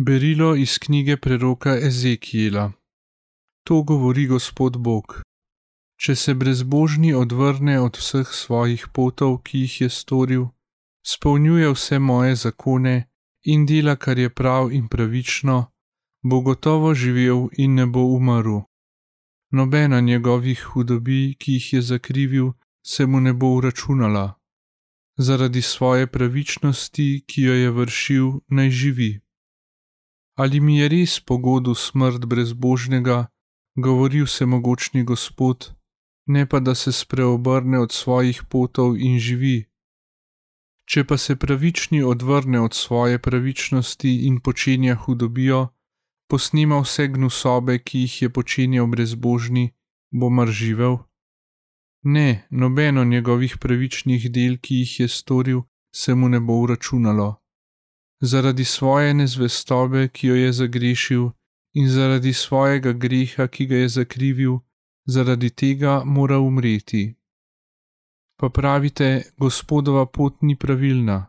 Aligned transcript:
Berilo 0.00 0.56
iz 0.56 0.78
knjige 0.78 1.16
preroka 1.16 1.78
Ezekijela. 1.86 2.72
To 3.64 3.82
govori 3.82 4.26
Gospod 4.26 4.76
Bog. 4.76 5.22
Če 5.96 6.14
se 6.14 6.34
brezbožni 6.34 7.10
odvrne 7.14 7.80
od 7.80 7.98
vseh 7.98 8.28
svojih 8.28 8.84
potov, 8.94 9.40
ki 9.42 9.64
jih 9.64 9.80
je 9.80 9.88
storil, 9.90 10.46
spolnjuje 11.02 11.72
vse 11.74 11.98
moje 11.98 12.36
zakone 12.36 12.94
in 13.42 13.66
dela, 13.66 13.96
kar 13.96 14.18
je 14.18 14.30
prav 14.30 14.72
in 14.72 14.86
pravično, 14.88 15.58
bo 16.22 16.40
gotovo 16.46 16.94
živel 16.94 17.48
in 17.58 17.74
ne 17.74 17.86
bo 17.86 18.06
umrl. 18.14 18.62
Nobena 19.50 20.00
njegovih 20.00 20.62
hudobij, 20.62 21.34
ki 21.34 21.52
jih 21.52 21.72
je 21.72 21.82
zakrivil, 21.82 22.52
se 22.86 23.06
mu 23.06 23.20
ne 23.20 23.32
bo 23.32 23.56
uračunala. 23.58 24.38
Zaradi 25.16 25.62
svoje 25.62 26.06
pravičnosti, 26.06 27.24
ki 27.26 27.42
jo 27.42 27.54
je 27.54 27.70
vršil, 27.70 28.26
naj 28.46 28.70
živi 28.70 29.14
ali 30.38 30.60
mi 30.60 30.78
je 30.78 30.88
res 30.88 31.20
pogodu 31.20 31.74
smrt 31.74 32.24
brezbožnega, 32.30 33.26
govori 33.74 34.22
vsemogočni 34.22 35.02
Gospod, 35.04 35.74
ne 36.26 36.46
pa 36.46 36.60
da 36.60 36.74
se 36.74 36.92
spreobrne 36.92 37.78
od 37.78 37.92
svojih 37.92 38.42
potov 38.50 38.94
in 38.96 39.18
živi. 39.18 39.66
Če 40.90 41.04
pa 41.04 41.18
se 41.18 41.36
pravični 41.36 42.02
odvrne 42.02 42.60
od 42.60 42.74
svoje 42.74 43.18
pravičnosti 43.18 44.12
in 44.28 44.38
počenja 44.40 44.94
hudobijo, 44.94 45.68
posnima 46.30 46.78
vse 46.84 47.08
gnusobe, 47.08 47.78
ki 47.78 48.04
jih 48.06 48.22
je 48.22 48.30
počenjal 48.30 48.86
brezbožni, 48.86 49.72
bo 50.10 50.30
mar 50.30 50.48
živel? 50.48 50.96
Ne, 52.04 52.46
nobeno 52.50 53.04
njegovih 53.04 53.58
pravičnih 53.58 54.30
del, 54.30 54.56
ki 54.62 54.80
jih 54.84 55.00
je 55.00 55.08
storil, 55.08 55.60
se 55.94 56.14
mu 56.14 56.28
ne 56.28 56.40
bo 56.40 56.62
uračunalo 56.62 57.28
zaradi 58.20 58.64
svoje 58.64 59.14
nezvestobe, 59.14 60.08
ki 60.08 60.26
jo 60.26 60.34
je 60.34 60.52
zagrešil, 60.52 61.30
in 61.74 61.88
zaradi 61.88 62.32
svojega 62.32 62.92
greha, 62.92 63.46
ki 63.48 63.66
ga 63.66 63.76
je 63.76 63.88
zakrivil, 63.88 64.58
zaradi 65.06 65.50
tega 65.50 66.02
mora 66.04 66.38
umreti. 66.38 67.14
Pa 68.38 68.48
pravite, 68.48 69.22
gospodova 69.38 70.06
pot 70.06 70.42
ni 70.42 70.56
pravilna. 70.56 71.26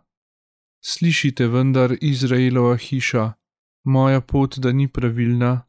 Slišite 0.81 1.47
vendar, 1.47 1.95
Izraelova 2.01 2.77
hiša, 2.77 3.33
moja 3.83 4.21
pot, 4.21 4.57
da 4.57 4.71
ni 4.71 4.87
pravilna. 4.87 5.65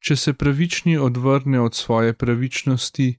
Če 0.00 0.16
se 0.16 0.32
pravični 0.32 0.96
odvrne 0.96 1.60
od 1.60 1.74
svoje 1.74 2.12
pravičnosti, 2.12 3.18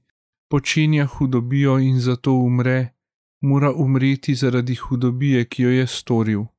počenja 0.50 1.06
hudobijo 1.06 1.78
in 1.78 2.00
zato 2.00 2.32
umre, 2.32 2.94
mora 3.40 3.72
umreti 3.72 4.34
zaradi 4.34 4.74
hudobije, 4.74 5.44
ki 5.44 5.62
jo 5.62 5.70
je 5.70 5.86
storil 5.86 6.51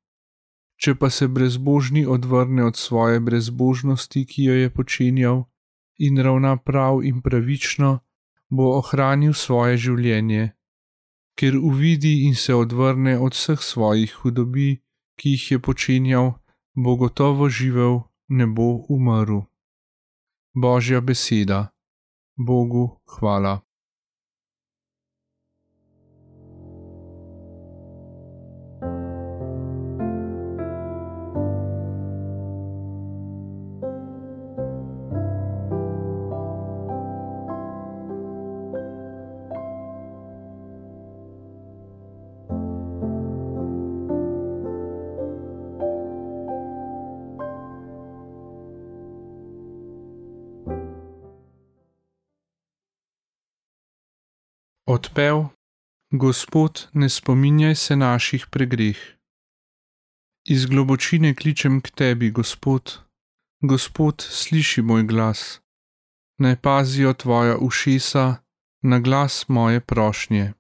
če 0.83 0.95
pa 0.99 1.07
se 1.09 1.29
brezbožni 1.31 2.03
odvrne 2.05 2.65
od 2.67 2.75
svoje 2.75 3.19
brezbožnosti, 3.19 4.25
ki 4.25 4.43
jo 4.43 4.55
je 4.57 4.69
počenjal, 4.69 5.45
in 6.03 6.19
ravna 6.19 6.57
prav 6.57 6.99
in 7.07 7.21
pravično, 7.23 7.99
bo 8.51 8.73
ohranil 8.79 9.31
svoje 9.33 9.77
življenje. 9.85 10.51
Ker 11.39 11.55
uvidi 11.55 12.27
in 12.27 12.35
se 12.35 12.55
odvrne 12.55 13.15
od 13.15 13.31
vseh 13.31 13.63
svojih 13.63 14.11
hudobij, 14.19 14.81
ki 15.15 15.37
jih 15.37 15.51
je 15.51 15.59
počenjal, 15.59 16.33
bo 16.75 16.97
gotovo 16.99 17.47
živel, 17.49 18.03
ne 18.27 18.45
bo 18.45 18.83
umrl. 18.89 19.45
Božja 20.53 20.99
beseda. 21.01 21.69
Bogu 22.35 22.99
hvala. 23.15 23.61
Odpev, 54.85 55.45
Gospod, 56.11 56.89
ne 56.93 57.09
spominjaj 57.09 57.75
se 57.75 57.95
naših 57.95 58.47
pregreh. 58.51 58.97
Iz 60.43 60.65
globočine 60.65 61.35
kličem 61.35 61.81
k 61.81 61.89
tebi, 61.89 62.31
Gospod, 62.31 62.99
Gospod, 63.61 64.21
sliši 64.21 64.81
moj 64.81 65.03
glas. 65.03 65.61
Naj 66.39 66.55
pazijo 66.55 67.13
tvoja 67.13 67.57
ušesa 67.57 68.35
na 68.81 68.99
glas 68.99 69.47
moje 69.47 69.79
prošnje. 69.79 70.53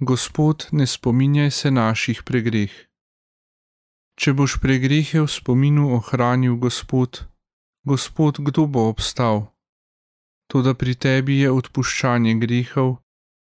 Gospod, 0.00 0.66
ne 0.72 0.86
spominjaj 0.86 1.50
se 1.50 1.70
naših 1.70 2.22
pregreh. 2.22 2.72
Če 4.20 4.32
boš 4.32 4.60
pregrehe 4.60 5.24
v 5.24 5.28
spominu 5.28 5.94
ohranil, 5.96 6.56
Gospod, 6.56 7.24
Gospod, 7.84 8.44
kdo 8.44 8.66
bo 8.66 8.88
obstal? 8.92 9.48
Toda 10.50 10.74
pri 10.74 10.94
tebi 10.98 11.38
je 11.38 11.50
odpuščanje 11.50 12.34
grehov, 12.42 12.96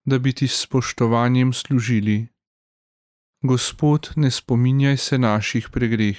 da 0.06 0.18
bi 0.18 0.32
ti 0.32 0.46
s 0.48 0.62
spoštovanjem 0.62 1.50
služili. 1.52 2.28
Gospod, 3.42 4.12
ne 4.16 4.30
spominjaj 4.30 4.96
se 4.96 5.18
naših 5.18 5.68
pregreh. 5.74 6.18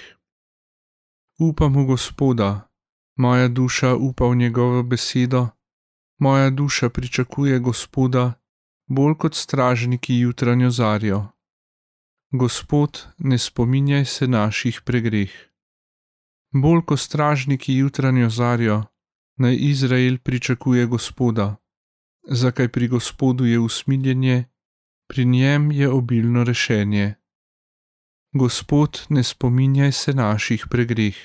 Upam 1.40 1.76
v 1.76 1.86
Gospoda, 1.86 2.68
moja 3.16 3.48
duša 3.48 3.96
upa 3.96 4.28
v 4.28 4.36
njegovo 4.36 4.84
besedo, 4.84 5.48
moja 6.20 6.50
duša 6.50 6.90
pričakuje 6.90 7.60
Gospoda, 7.60 8.34
bolj 8.88 9.16
kot 9.18 9.36
stražniki 9.36 10.20
jutranjo 10.20 10.70
zarjo. 10.70 11.28
Gospod, 12.32 13.08
ne 13.18 13.38
spominjaj 13.38 14.06
se 14.06 14.28
naših 14.28 14.82
pregreh. 14.82 15.32
Bolj 16.54 16.82
kot 16.86 17.00
stražniki 17.00 17.76
jutranjo 17.76 18.30
zarjo, 18.30 18.84
naj 19.44 19.58
Izrael 19.60 20.18
pričakuje 20.24 20.86
Gospoda. 20.86 21.56
Zakaj 22.24 22.68
pri 22.68 22.88
Gospodu 22.88 23.46
je 23.46 23.60
usmiljenje, 23.60 24.46
pri 25.08 25.26
njem 25.26 25.72
je 25.72 25.90
obilno 25.90 26.44
rešenje. 26.44 27.14
Gospod, 28.34 29.06
ne 29.10 29.24
spominjaj 29.24 29.92
se 29.92 30.14
naših 30.14 30.66
pregreh. 30.70 31.16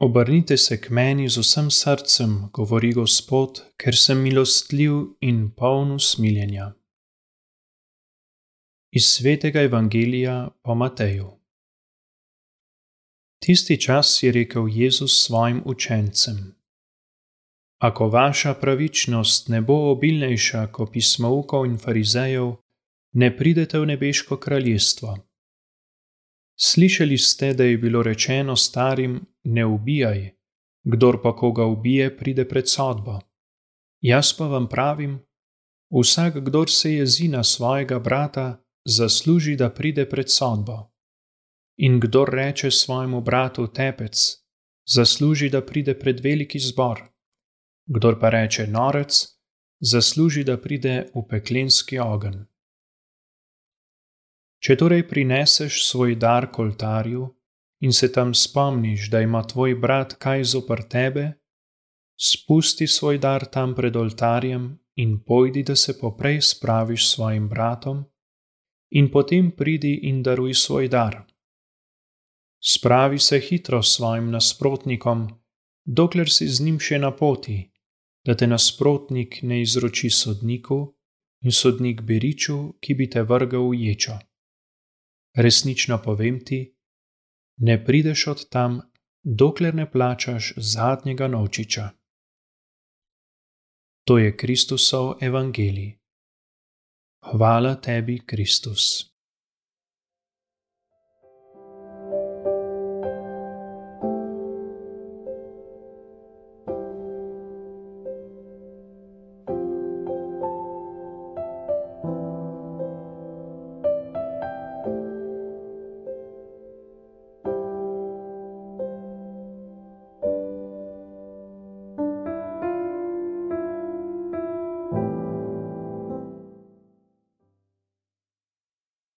Obrnite 0.00 0.56
se 0.56 0.80
k 0.80 0.90
meni 0.90 1.28
z 1.28 1.38
vsem 1.42 1.70
srcem, 1.70 2.50
govori 2.52 2.92
Gospod, 2.92 3.64
ker 3.74 3.96
sem 3.98 4.20
milostljiv 4.22 4.92
in 5.20 5.50
poln 5.50 5.96
usmiljenja. 5.96 6.68
Iz 8.94 9.08
svetega 9.10 9.60
Evangelija 9.66 10.50
po 10.62 10.74
Mateju. 10.74 11.26
Tisti 13.42 13.80
čas 13.80 14.22
je 14.22 14.32
rekel 14.32 14.68
Jezus 14.70 15.18
svojim 15.24 15.62
učencem: 15.64 16.54
Ako 17.82 18.08
vaša 18.08 18.54
pravičnost 18.54 19.48
ne 19.48 19.60
bo 19.60 19.90
obilnejša 19.90 20.66
kot 20.66 20.92
pismovkov 20.92 21.66
in 21.66 21.78
farizejev, 21.78 22.54
ne 23.12 23.36
pridete 23.36 23.78
v 23.78 23.86
nebeško 23.86 24.36
kraljestvo. 24.36 25.27
Slišali 26.60 27.18
ste, 27.18 27.54
da 27.54 27.64
je 27.64 27.78
bilo 27.78 28.02
rečeno 28.02 28.56
starim: 28.56 29.20
Ne 29.44 29.66
ubijaj, 29.66 30.30
kdor 30.84 31.22
pa 31.22 31.36
koga 31.36 31.64
ubije, 31.64 32.16
pride 32.16 32.48
pred 32.48 32.68
sodbo. 32.68 33.20
Jaz 34.00 34.32
pa 34.38 34.46
vam 34.46 34.68
pravim: 34.68 35.18
Vsak, 35.90 36.34
kdor 36.44 36.70
se 36.70 36.94
jezi 36.94 37.28
na 37.28 37.44
svojega 37.44 37.98
brata, 37.98 38.64
zasluži, 38.84 39.56
da 39.56 39.70
pride 39.70 40.08
pred 40.08 40.30
sodbo. 40.30 40.90
In 41.76 42.00
kdor 42.00 42.30
reče 42.32 42.70
svojemu 42.70 43.20
bratu 43.20 43.66
tepec, 43.66 44.16
zasluži, 44.86 45.50
da 45.50 45.62
pride 45.66 45.98
pred 45.98 46.20
veliki 46.20 46.58
zbor. 46.58 47.02
Kdor 47.86 48.20
pa 48.20 48.30
reče 48.30 48.66
norec, 48.66 49.26
zasluži, 49.80 50.44
da 50.44 50.56
pride 50.56 51.06
v 51.14 51.22
peklenski 51.30 51.98
ogenj. 51.98 52.44
Če 54.58 54.74
torej 54.76 55.04
prineseš 55.06 55.84
svoj 55.86 56.16
dar 56.18 56.48
k 56.50 56.58
oltarju 56.64 57.28
in 57.86 57.92
se 57.92 58.10
tam 58.12 58.34
spomniš, 58.34 59.10
da 59.10 59.20
ima 59.22 59.44
tvoj 59.46 59.74
brat 59.74 60.16
kaj 60.18 60.44
zopr 60.52 60.82
tebe, 60.90 61.32
spusti 62.18 62.86
svoj 62.86 63.18
dar 63.22 63.46
tam 63.46 63.74
pred 63.74 63.96
oltarjem 63.96 64.72
in 64.98 65.20
pojdi, 65.22 65.62
da 65.62 65.76
se 65.76 65.94
poprej 66.00 66.40
spraviš 66.42 67.06
s 67.06 67.14
svojim 67.14 67.48
bratom, 67.48 68.04
in 68.90 69.10
potem 69.10 69.50
pridi 69.50 69.94
in 70.10 70.22
daruj 70.22 70.54
svoj 70.54 70.88
dar. 70.88 71.22
Spravi 72.58 73.18
se 73.18 73.38
hitro 73.40 73.82
s 73.82 73.94
svojim 73.94 74.30
nasprotnikom, 74.30 75.28
dokler 75.84 76.30
si 76.30 76.48
z 76.48 76.64
njim 76.64 76.80
še 76.80 76.98
na 76.98 77.12
poti, 77.14 77.60
da 78.26 78.34
te 78.34 78.46
nasprotnik 78.46 79.38
ne 79.42 79.62
izroči 79.62 80.10
sodniku 80.10 80.80
in 81.46 81.54
sodnik 81.54 82.02
beriču, 82.02 82.74
ki 82.82 82.94
bi 82.94 83.06
te 83.06 83.22
vrgal 83.22 83.70
v 83.70 83.78
ječo. 83.86 84.18
Resnično 85.38 86.00
povem 86.02 86.40
ti, 86.44 86.74
ne 87.56 87.84
prideš 87.84 88.26
od 88.26 88.48
tam, 88.48 88.80
dokler 89.22 89.74
ne 89.74 89.90
plačaš 89.90 90.52
zadnjega 90.56 91.28
novčiča. 91.28 91.90
To 94.04 94.18
je 94.18 94.36
Kristusov 94.36 95.14
evangelij. 95.20 95.98
Hvala 97.22 97.74
tebi, 97.74 98.18
Kristus. 98.26 99.07